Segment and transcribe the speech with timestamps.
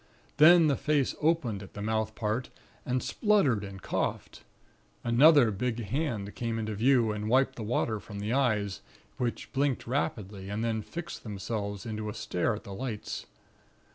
[0.37, 2.49] Then the face opened at the mouth part,
[2.87, 4.41] and spluttered and coughed.
[5.03, 8.81] Another big hand came into view, and wiped the water from the eyes,
[9.17, 13.27] which blinked rapidly, and then fixed themselves into a stare at the lights.